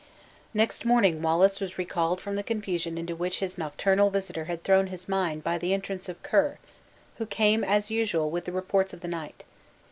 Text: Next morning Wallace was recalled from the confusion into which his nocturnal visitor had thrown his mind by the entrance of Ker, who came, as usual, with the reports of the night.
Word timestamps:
Next 0.51 0.83
morning 0.83 1.21
Wallace 1.21 1.59
was 1.61 1.77
recalled 1.77 2.19
from 2.21 2.35
the 2.35 2.41
confusion 2.41 2.97
into 2.97 3.15
which 3.15 3.37
his 3.37 3.55
nocturnal 3.55 4.09
visitor 4.09 4.45
had 4.45 4.63
thrown 4.63 4.87
his 4.87 5.07
mind 5.07 5.43
by 5.43 5.59
the 5.59 5.75
entrance 5.75 6.09
of 6.09 6.23
Ker, 6.23 6.57
who 7.19 7.27
came, 7.27 7.63
as 7.63 7.91
usual, 7.91 8.31
with 8.31 8.45
the 8.45 8.51
reports 8.51 8.93
of 8.95 9.01
the 9.01 9.07
night. 9.07 9.43